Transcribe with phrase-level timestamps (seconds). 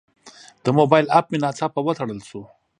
[0.63, 2.41] د موبایل اپ مې ناڅاپه وتړل شو.